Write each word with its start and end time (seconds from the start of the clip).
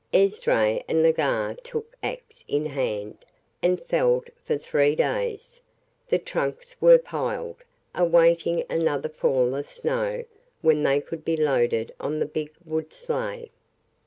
Esdras 0.13 0.81
and 0.87 1.03
Legare 1.03 1.53
took 1.63 1.95
ax 2.01 2.43
in 2.47 2.65
hand 2.65 3.19
and 3.61 3.79
felled 3.83 4.31
for 4.43 4.57
three 4.57 4.95
days; 4.95 5.61
the 6.09 6.17
trunks 6.17 6.75
were 6.81 6.97
piled, 6.97 7.57
awaiting 7.93 8.65
another 8.67 9.09
fall 9.09 9.53
of 9.53 9.69
snow 9.69 10.23
when 10.63 10.81
they 10.81 10.99
could 10.99 11.23
be 11.23 11.37
loaded 11.37 11.93
on 11.99 12.17
the 12.17 12.25
big 12.25 12.51
wood 12.65 12.91
sleigh. 12.91 13.51